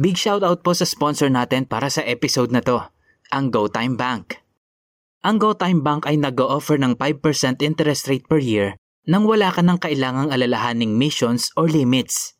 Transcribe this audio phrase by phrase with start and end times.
[0.00, 2.80] Big shoutout po sa sponsor natin para sa episode na to,
[3.28, 4.40] ang GoTime Bank.
[5.20, 9.76] Ang GoTime Bank ay nag-o-offer ng 5% interest rate per year nang wala ka ng
[9.76, 12.32] kailangang alalahaning missions or limits.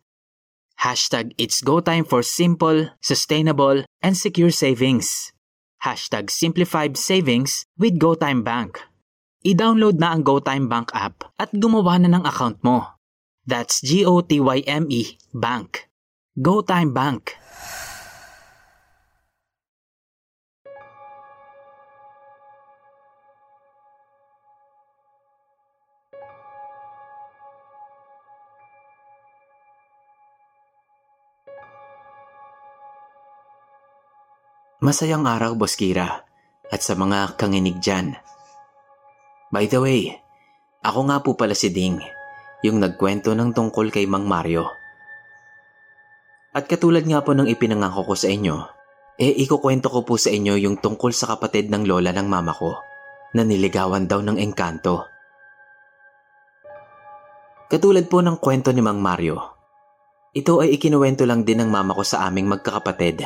[0.80, 5.36] Hashtag It's GoTime for simple, sustainable, and secure savings.
[5.84, 8.80] Hashtag Simplified Savings with GoTime Bank.
[9.44, 12.96] I-download na ang GoTime Bank app at gumawa na ng account mo.
[13.44, 15.91] That's G-O-T-Y-M-E E
[16.32, 16.40] Bank.
[16.40, 17.36] GoTime Bank.
[34.82, 36.24] Masayang araw, Boss Kira,
[36.72, 38.16] at sa mga kanginig dyan.
[39.52, 40.16] By the way,
[40.82, 42.00] ako nga po pala si Ding,
[42.64, 44.81] yung nagkwento ng tungkol kay Mang Mario.
[46.52, 48.56] At katulad nga po ng ipinangako ko sa inyo,
[49.16, 52.76] eh ikukwento ko po sa inyo yung tungkol sa kapatid ng lola ng mama ko
[53.32, 55.08] na niligawan daw ng engkanto.
[57.72, 59.40] Katulad po ng kwento ni Mang Mario,
[60.36, 63.24] ito ay ikinuwento lang din ng mama ko sa aming magkakapatid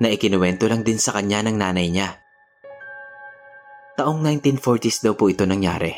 [0.00, 2.20] na ikinuwento lang din sa kanya ng nanay niya.
[3.96, 5.92] Taong 1940s daw po ito nangyari.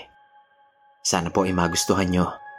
[1.02, 2.49] Sana po ay magustuhan nyo.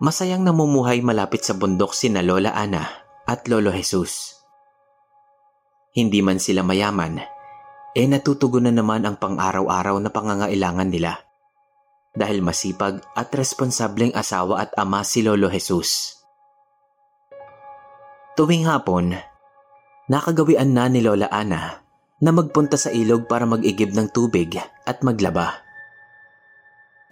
[0.00, 2.88] Masayang namumuhay malapit sa bundok sina Lola Ana
[3.28, 4.32] at Lolo Jesus.
[5.92, 7.20] Hindi man sila mayaman,
[7.92, 11.20] eh natutugunan naman ang pang-araw-araw na pangangailangan nila.
[12.16, 16.16] Dahil masipag at responsableng asawa at ama si Lolo Jesus.
[18.40, 19.20] Tuwing hapon,
[20.08, 21.84] nakagawian na ni Lola Ana
[22.24, 24.56] na magpunta sa ilog para mag-igib ng tubig
[24.88, 25.60] at maglaba.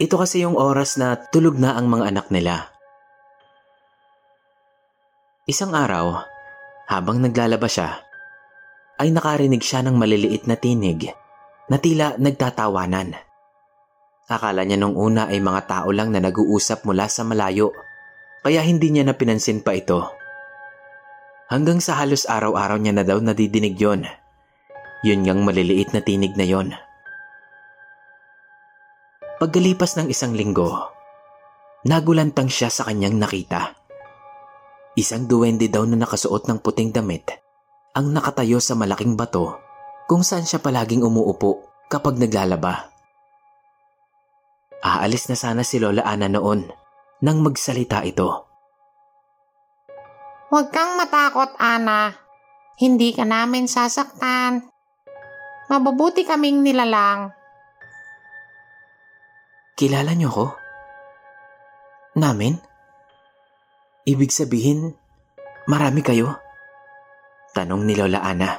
[0.00, 2.77] Ito kasi yung oras na tulog na ang mga anak nila.
[5.48, 6.28] Isang araw,
[6.92, 8.04] habang naglalaba siya,
[9.00, 11.08] ay nakarinig siya ng maliliit na tinig
[11.72, 13.16] na tila nagtatawanan.
[14.28, 17.72] Akala niya nung una ay mga tao lang na nag-uusap mula sa malayo,
[18.44, 20.12] kaya hindi niya napinansin pa ito.
[21.48, 24.04] Hanggang sa halos araw-araw niya na daw nadidinig yon.
[25.00, 26.76] Yun ngang maliliit na tinig na yon.
[29.40, 30.92] Pagkalipas ng isang linggo,
[31.88, 33.77] nagulantang siya sa kanyang nakita.
[34.98, 37.30] Isang duwende daw na nakasuot ng puting damit
[37.94, 39.54] ang nakatayo sa malaking bato
[40.10, 42.90] kung saan siya palaging umuupo kapag naglalaba.
[44.82, 46.66] Aalis na sana si Lola Ana noon
[47.22, 48.50] nang magsalita ito.
[50.50, 52.18] Huwag kang matakot, Ana.
[52.74, 54.66] Hindi ka namin sasaktan.
[55.70, 57.30] Mabubuti kaming nilalang.
[59.78, 60.46] Kilala niyo ko?
[62.18, 62.67] Namin?
[64.08, 64.96] Ibig sabihin,
[65.68, 66.32] marami kayo?
[67.52, 68.56] Tanong ni Lola Ana.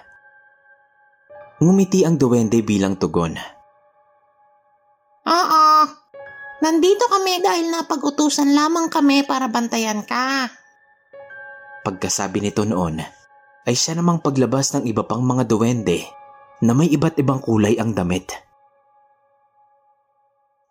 [1.58, 3.34] Ngumiti ang duwende bilang tugon.
[5.26, 5.66] Oo.
[6.62, 10.54] Nandito kami dahil napag-utusan lamang kami para bantayan ka.
[11.82, 13.02] Pagkasabi nito noon,
[13.66, 16.06] ay siya namang paglabas ng iba pang mga duwende
[16.62, 18.38] na may iba't ibang kulay ang damit.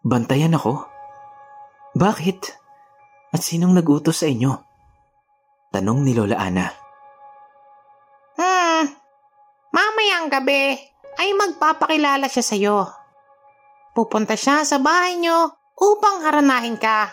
[0.06, 0.86] Bantayan ako?
[1.98, 2.40] Bakit?
[3.34, 4.67] At sinong nag-utos sa inyo?
[5.68, 6.66] Tanong ni Lola Ana.
[8.38, 8.84] Hmm,
[9.68, 10.80] mamayang gabi
[11.18, 12.78] ay magpapakilala siya sa'yo.
[13.92, 17.10] Pupunta siya sa bahay niyo upang haranahin ka.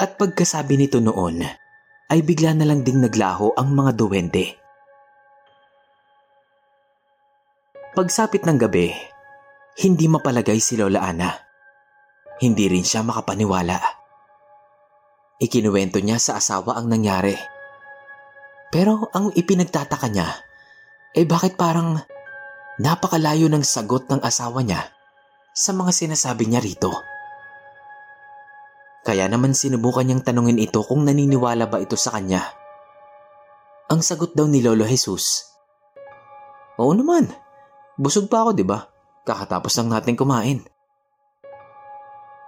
[0.00, 1.44] At pagkasabi nito noon,
[2.10, 4.56] ay bigla na lang ding naglaho ang mga duwende.
[7.92, 8.90] Pagsapit ng gabi,
[9.84, 11.30] hindi mapalagay si Lola Ana.
[12.40, 13.99] Hindi rin siya makapaniwala.
[15.40, 17.32] Ikinuwento niya sa asawa ang nangyari.
[18.68, 20.28] Pero ang ipinagtataka niya,
[21.16, 21.96] eh bakit parang
[22.76, 24.92] napakalayo ng sagot ng asawa niya
[25.56, 26.92] sa mga sinasabi niya rito.
[29.00, 32.44] Kaya naman sinubukan niyang tanungin ito kung naniniwala ba ito sa kanya.
[33.88, 35.50] Ang sagot daw ni Lolo Jesus,
[36.76, 37.32] Oo naman,
[37.96, 38.92] busog pa ako ba?
[39.24, 40.60] Kakatapos lang natin kumain.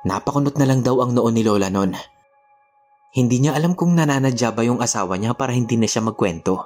[0.05, 1.97] Napakunot na lang daw ang noon ni Lola noon
[3.13, 6.65] hindi niya alam kung nananadya ba yung asawa niya para hindi na siya magkwento.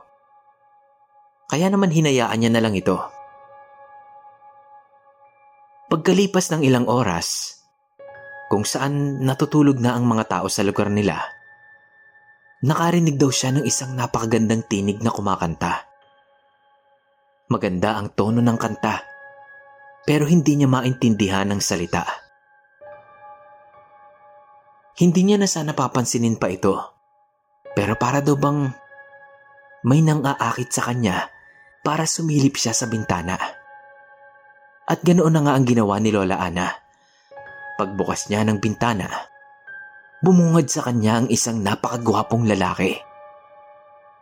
[1.50, 2.98] Kaya naman hinayaan niya na lang ito.
[5.90, 7.58] Pagkalipas ng ilang oras,
[8.50, 11.18] kung saan natutulog na ang mga tao sa lugar nila,
[12.62, 15.86] nakarinig daw siya ng isang napakagandang tinig na kumakanta.
[17.46, 19.02] Maganda ang tono ng kanta,
[20.02, 22.25] pero hindi niya maintindihan ang salita.
[24.96, 26.72] Hindi niya na sana papansinin pa ito.
[27.76, 28.72] Pero para daw bang
[29.84, 31.28] may nang aakit sa kanya
[31.84, 33.36] para sumilip siya sa bintana.
[34.88, 36.72] At ganoon na nga ang ginawa ni Lola Ana.
[37.76, 39.04] Pagbukas niya ng bintana,
[40.24, 42.96] bumungad sa kanya ang isang napakagwapong lalaki.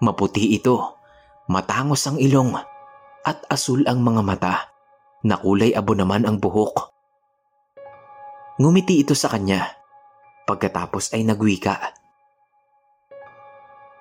[0.02, 0.98] Maputi ito,
[1.46, 2.58] matangos ang ilong,
[3.22, 4.74] at asul ang mga mata,
[5.22, 6.90] na kulay abo naman ang buhok.
[8.58, 9.83] Ngumiti ito sa kanya
[10.44, 11.96] Pagkatapos ay nagwika.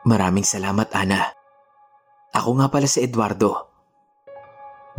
[0.03, 1.31] Maraming salamat, Ana.
[2.35, 3.71] Ako nga pala si Eduardo.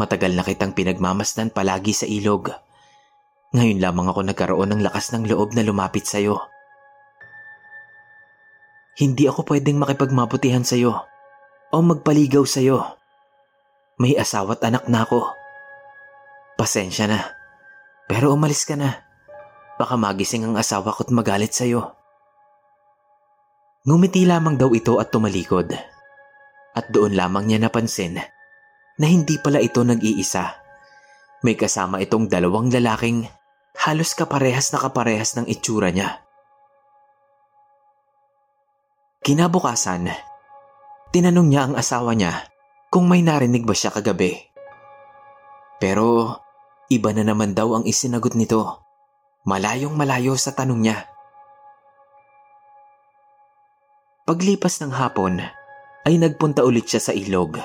[0.00, 2.48] Matagal na kitang pinagmamasdan palagi sa ilog.
[3.52, 6.40] Ngayon lamang ako nagkaroon ng lakas ng loob na lumapit sa'yo.
[8.96, 10.96] Hindi ako pwedeng makipagmaputihan sa'yo
[11.70, 12.80] o magpaligaw sa'yo.
[14.00, 15.30] May asawa't anak na ako.
[16.58, 17.20] Pasensya na,
[18.10, 19.03] pero umalis ka na.
[19.74, 21.94] Baka magising ang asawa ko't magalit sa'yo.
[23.84, 25.74] Ngumiti lamang daw ito at tumalikod.
[26.74, 28.18] At doon lamang niya napansin
[28.98, 30.56] na hindi pala ito nag-iisa.
[31.44, 33.26] May kasama itong dalawang lalaking
[33.84, 36.22] halos kaparehas na kaparehas ng itsura niya.
[39.24, 40.08] Kinabukasan,
[41.10, 42.48] tinanong niya ang asawa niya
[42.92, 44.36] kung may narinig ba siya kagabi.
[45.80, 46.38] Pero
[46.92, 48.83] iba na naman daw ang isinagot nito.
[49.44, 51.04] Malayong malayo sa tanong niya.
[54.24, 55.36] Paglipas ng hapon,
[56.08, 57.60] ay nagpunta ulit siya sa ilog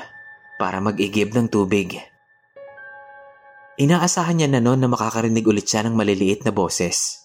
[0.60, 1.96] para mag-igib ng tubig.
[3.80, 7.24] Inaasahan niya na noon na makakarinig ulit siya ng maliliit na boses.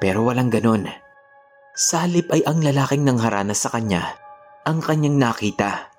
[0.00, 0.88] Pero walang ganon.
[1.76, 4.16] Sa halip ay ang lalaking nang harana sa kanya
[4.64, 5.92] ang kanyang nakita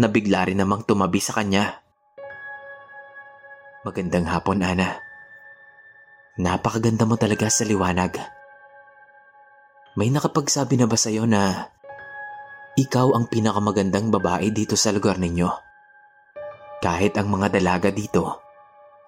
[0.00, 1.84] na bigla rin namang tumabi sa kanya.
[3.84, 5.03] Magandang hapon, Ana.
[6.34, 8.18] Napakaganda mo talaga sa liwanag.
[9.94, 11.70] May nakapagsabi na ba sa'yo na
[12.74, 15.46] ikaw ang pinakamagandang babae dito sa lugar ninyo?
[16.82, 18.42] Kahit ang mga dalaga dito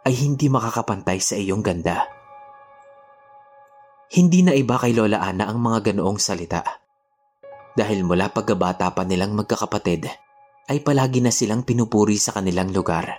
[0.07, 2.07] ay hindi makakapantay sa iyong ganda.
[4.07, 6.63] Hindi na iba kay Lola Ana ang mga ganoong salita.
[7.75, 10.07] Dahil mula pagkabata pa nilang magkakapatid,
[10.71, 13.19] ay palagi na silang pinupuri sa kanilang lugar.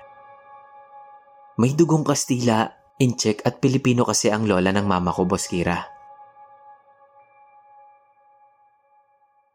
[1.59, 5.85] May dugong Kastila, Incheck at Pilipino kasi ang lola ng mama ko, Boskira.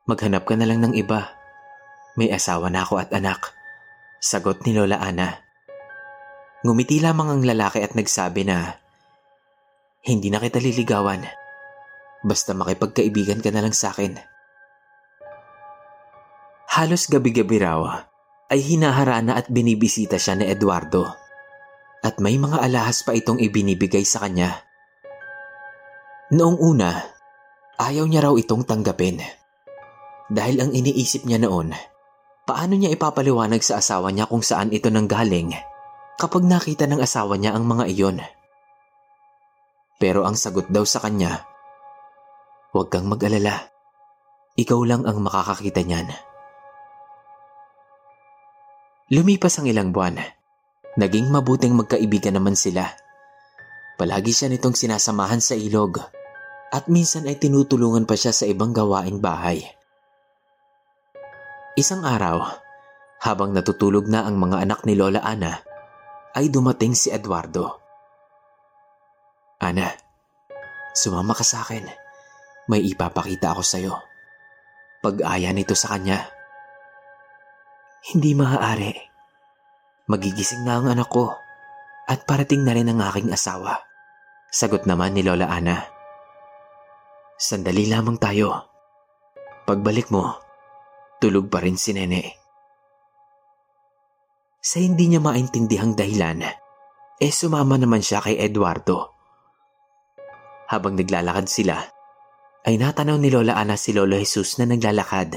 [0.07, 1.31] Maghanap ka na lang ng iba.
[2.15, 3.51] May asawa na ako at anak.
[4.23, 5.43] Sagot ni Lola Ana.
[6.63, 8.79] Ngumiti lamang ang lalaki at nagsabi na,
[10.07, 11.27] Hindi na kita liligawan.
[12.23, 14.19] Basta makipagkaibigan ka na lang sa akin.
[16.79, 18.07] Halos gabi-gabi raw
[18.55, 21.22] ay hinaharana at binibisita siya ni Eduardo.
[22.03, 24.67] At may mga alahas pa itong ibinibigay sa kanya.
[26.35, 26.99] Noong una,
[27.79, 29.23] ayaw niya raw itong tanggapin.
[30.27, 31.71] Dahil ang iniisip niya noon,
[32.43, 35.55] paano niya ipapaliwanag sa asawa niya kung saan ito nanggaling
[36.19, 38.19] kapag nakita ng asawa niya ang mga iyon.
[40.03, 41.47] Pero ang sagot daw sa kanya,
[42.75, 43.71] huwag kang mag-alala.
[44.59, 46.11] Ikaw lang ang makakakita niyan.
[49.13, 50.42] Lumipas ang ilang buwan.
[50.93, 52.85] Naging mabuting magkaibigan naman sila.
[53.97, 55.97] Palagi siya nitong sinasamahan sa ilog
[56.73, 59.65] at minsan ay tinutulungan pa siya sa ibang gawaing bahay.
[61.77, 62.45] Isang araw,
[63.25, 65.65] habang natutulog na ang mga anak ni Lola Ana,
[66.37, 67.81] ay dumating si Eduardo.
[69.61, 69.89] Ana,
[70.93, 71.89] sumama ka sa akin.
[72.69, 73.95] May ipapakita ako sa'yo.
[75.01, 76.29] Pag-aya nito sa kanya.
[78.13, 79.12] Hindi maaari.
[80.11, 81.31] Magigising na ang anak ko
[82.11, 83.79] at parating na rin ang aking asawa.
[84.51, 85.79] Sagot naman ni Lola Ana.
[87.39, 88.69] Sandali lamang tayo.
[89.63, 90.37] Pagbalik mo,
[91.23, 92.23] tulog pa rin si Nene.
[94.63, 96.43] Sa hindi niya maintindihang dahilan,
[97.19, 99.15] eh sumama naman siya kay Eduardo.
[100.71, 101.79] Habang naglalakad sila,
[102.63, 105.35] ay natanaw ni Lola Ana si Lolo Jesus na naglalakad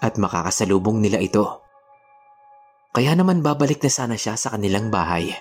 [0.00, 1.65] at makakasalubong nila ito.
[2.96, 5.36] Kaya naman babalik na sana siya sa kanilang bahay.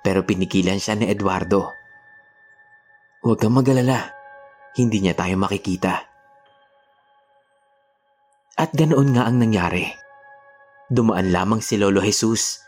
[0.00, 1.68] Pero pinigilan siya ni Eduardo.
[3.20, 4.08] Huwag kang magalala,
[4.80, 6.00] hindi niya tayo makikita.
[8.56, 9.84] At ganoon nga ang nangyari.
[10.88, 12.64] Dumaan lamang si Lolo Jesus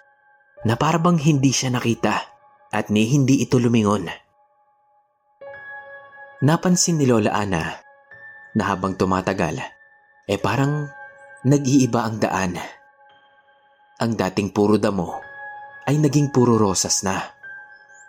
[0.69, 2.29] na parabang hindi siya nakita
[2.77, 4.05] at ni hindi ito lumingon.
[6.45, 7.73] Napansin ni Lola Ana
[8.53, 9.65] na habang tumatagal,
[10.29, 10.93] eh parang
[11.49, 12.84] nag-iiba ang daan.
[13.95, 15.23] Ang dating puro damo
[15.87, 17.15] ay naging puro rosas na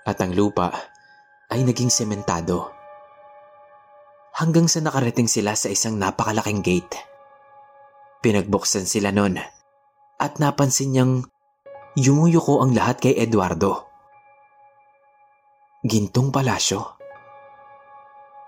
[0.01, 0.73] at ang lupa
[1.53, 2.73] ay naging sementado.
[4.33, 6.97] Hanggang sa nakarating sila sa isang napakalaking gate.
[8.17, 9.37] Pinagbuksan sila nun
[10.17, 11.13] at napansin niyang
[11.93, 13.85] yumuyuko ang lahat kay Eduardo.
[15.85, 16.97] Gintong palasyo.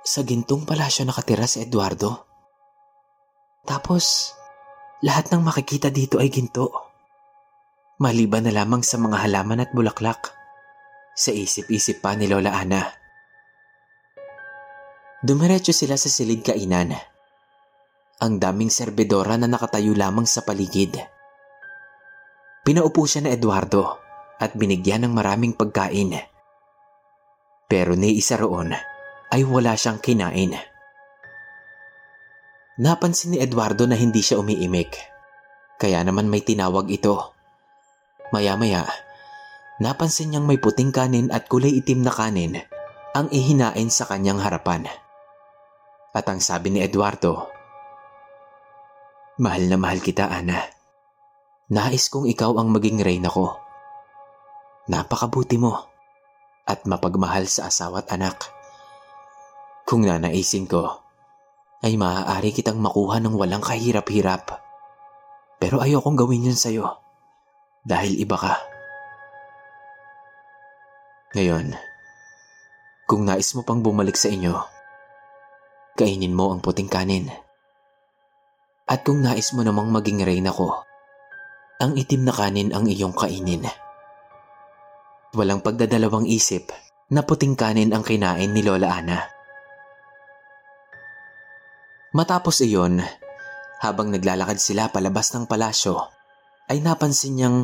[0.01, 2.25] Sa gintong palasyo nakatira si Eduardo.
[3.61, 4.33] Tapos,
[5.05, 6.86] lahat ng makikita dito ay ginto.
[7.97, 10.29] Maliban na lamang sa mga halaman at bulaklak.
[11.17, 12.85] Sa isip-isip pa ni Lola Ana.
[15.17, 16.93] Dumiretso sila sa silid kainan.
[18.21, 20.93] Ang daming serbedora na nakatayo lamang sa paligid.
[22.61, 23.97] Pinaupo siya na Eduardo
[24.37, 26.21] at binigyan ng maraming pagkain.
[27.65, 28.77] Pero ni isa roon
[29.33, 30.53] ay wala siyang kinain.
[32.77, 34.93] Napansin ni Eduardo na hindi siya umiimik.
[35.81, 37.36] Kaya naman may tinawag ito.
[38.27, 38.83] Maya-maya,
[39.79, 42.59] napansin niyang may puting kanin at kulay itim na kanin
[43.15, 44.83] ang ihinain sa kanyang harapan.
[46.11, 47.47] At ang sabi ni Eduardo,
[49.39, 50.59] Mahal na mahal kita, Ana.
[51.71, 53.53] Nais kong ikaw ang maging reyna ko.
[54.91, 55.87] Napakabuti mo
[56.67, 58.49] at mapagmahal sa asawa at anak.
[59.87, 60.99] Kung nanaisin ko,
[61.79, 64.57] ay maaari kitang makuha ng walang kahirap-hirap.
[65.61, 67.06] Pero ayokong gawin yun sa'yo
[67.87, 68.59] dahil iba ka.
[71.31, 71.71] Ngayon,
[73.07, 74.51] kung nais mo pang bumalik sa inyo,
[75.95, 77.31] kainin mo ang puting kanin.
[78.87, 80.83] At kung nais mo namang maging reyna ko,
[81.79, 83.63] ang itim na kanin ang iyong kainin.
[85.31, 86.71] Walang pagdadalawang isip
[87.11, 89.19] na puting kanin ang kinain ni Lola Ana.
[92.15, 92.99] Matapos iyon,
[93.83, 96.16] habang naglalakad sila palabas ng palasyo,
[96.67, 97.57] ay napansin niyang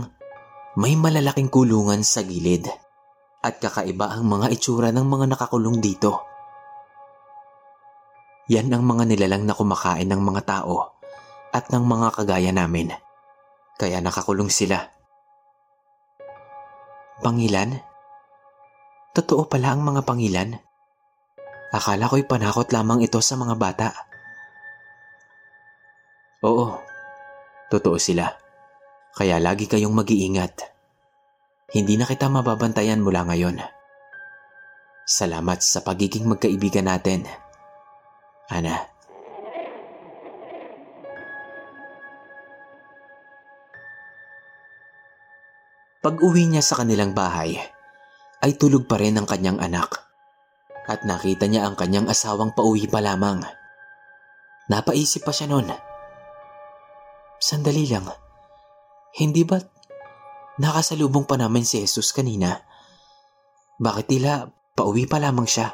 [0.79, 2.65] may malalaking kulungan sa gilid
[3.43, 6.23] at kakaiba ang mga itsura ng mga nakakulong dito.
[8.47, 10.95] Yan ang mga nilalang na kumakain ng mga tao
[11.51, 12.95] at ng mga kagaya namin.
[13.75, 14.79] Kaya nakakulong sila.
[17.19, 17.79] Pangilan?
[19.13, 20.49] Totoo pala ang mga pangilan.
[21.75, 23.87] Akala ko'y panakot lamang ito sa mga bata.
[26.43, 26.81] Oo,
[27.71, 28.42] totoo sila.
[29.13, 30.73] Kaya lagi kayong mag-iingat.
[31.69, 33.61] Hindi na kita mababantayan mula ngayon.
[35.05, 37.29] Salamat sa pagiging magkaibigan natin.
[38.49, 38.89] Ana.
[46.01, 47.55] Pag uwi niya sa kanilang bahay,
[48.41, 50.09] ay tulog pa rin ang kanyang anak.
[50.89, 53.45] At nakita niya ang kanyang asawang pauwi pa lamang.
[54.73, 55.69] Napaisip pa siya noon.
[57.39, 58.22] Sandali lang.
[59.13, 59.61] Hindi ba
[60.57, 62.57] nakasalubong pa namin si Jesus kanina?
[63.77, 65.69] Bakit tila pauwi pa lamang siya?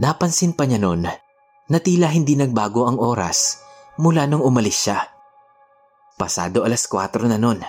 [0.00, 1.04] Napansin pa niya noon
[1.68, 3.60] na tila hindi nagbago ang oras
[4.00, 5.04] mula nung umalis siya.
[6.16, 7.60] Pasado alas 4 na noon.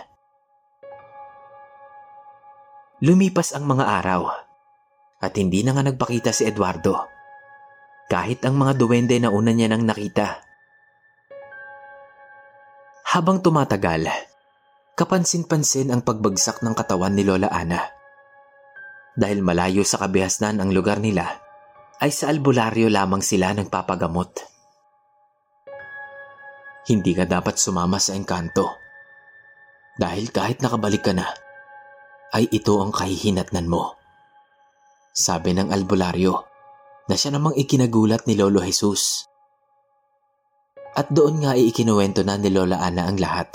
[3.04, 4.32] Lumipas ang mga araw
[5.20, 6.96] at hindi na nga nagpakita si Eduardo.
[8.08, 10.47] Kahit ang mga duwende na una niya nang nakita.
[13.08, 14.12] Habang tumatagal,
[15.00, 17.80] kapansin-pansin ang pagbagsak ng katawan ni Lola Ana.
[19.16, 21.40] Dahil malayo sa kabihasnan ang lugar nila,
[22.04, 24.44] ay sa albularyo lamang sila nagpapagamot.
[26.92, 28.76] Hindi ka dapat sumama sa engkanto.
[29.96, 31.32] Dahil kahit nakabalik ka na,
[32.36, 33.96] ay ito ang kahihinatnan mo.
[35.16, 36.44] Sabi ng albularyo
[37.08, 39.32] na siya namang ikinagulat ni Lolo Jesus.
[40.98, 43.54] At doon nga ay ikinuwento na ni Lola Ana ang lahat.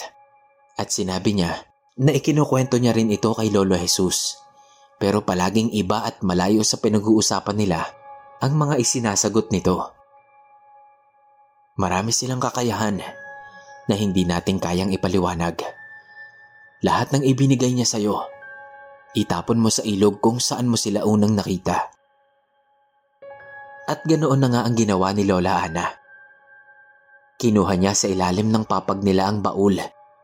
[0.78, 1.66] At sinabi niya
[1.98, 4.38] na ikinukwento niya rin ito kay Lolo Jesus.
[5.02, 7.82] Pero palaging iba at malayo sa pinag-uusapan nila
[8.38, 9.90] ang mga isinasagot nito.
[11.74, 13.02] Marami silang kakayahan
[13.90, 15.58] na hindi natin kayang ipaliwanag.
[16.86, 18.32] Lahat ng ibinigay niya sa'yo
[19.12, 21.92] Itapon mo sa ilog kung saan mo sila unang nakita.
[23.84, 26.01] At ganoon na nga ang ginawa ni Lola Ana.
[27.42, 29.74] Kinuha niya sa ilalim ng papag nila ang baul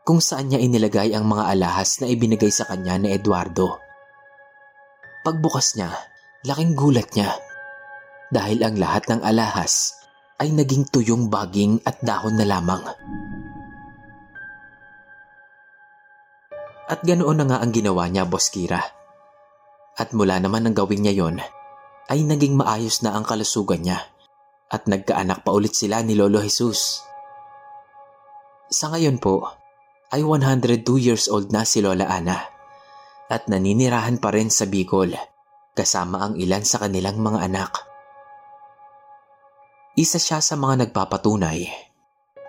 [0.07, 3.83] kung saan niya inilagay ang mga alahas na ibinigay sa kanya ni Eduardo.
[5.27, 5.91] Pagbukas niya,
[6.47, 7.35] laking gulat niya
[8.31, 9.99] dahil ang lahat ng alahas
[10.39, 12.87] ay naging tuyong baging at dahon na lamang.
[16.87, 18.79] At ganoon na nga ang ginawa niya, Boss Kira.
[19.99, 21.43] At mula naman ng gawin niya yon,
[22.07, 24.07] ay naging maayos na ang kalusugan niya
[24.71, 27.08] at nagkaanak pa ulit sila ni Lolo Jesus.
[28.69, 29.49] Sa ngayon po,
[30.13, 32.39] ay 102 years old na si Lola Ana
[33.29, 35.13] at naninirahan pa rin sa Bicol
[35.77, 37.73] kasama ang ilan sa kanilang mga anak.
[39.97, 41.69] Isa siya sa mga nagpapatunay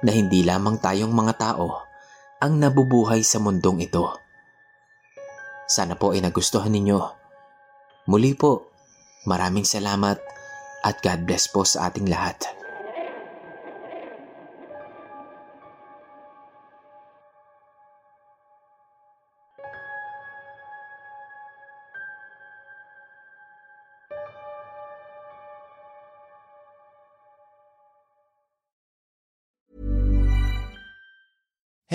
[0.03, 1.83] na hindi lamang tayong mga tao
[2.39, 4.29] ang nabubuhay sa mundong ito
[5.69, 6.97] sana po ay nagustuhan ninyo.
[8.09, 8.73] Muli po,
[9.29, 10.17] maraming salamat
[10.81, 12.58] at God bless po sa ating lahat.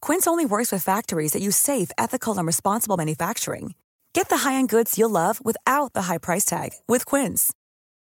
[0.00, 3.72] Quince only works with factories that use safe, ethical, and responsible manufacturing.
[4.12, 7.52] Get the high-end goods you'll love without the high price tag with Quince.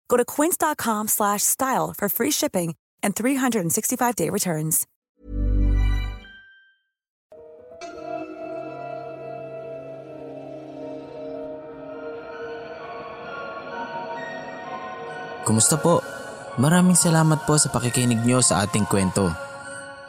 [0.09, 4.87] Go to quince.com/style for free shipping and 365-day returns.
[15.45, 16.01] Kumusta po?
[16.57, 19.29] Maraming salamat po sa pakikinig nyo sa ating kwento.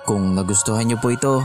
[0.08, 1.44] Kung nagustuhan nyo po ito,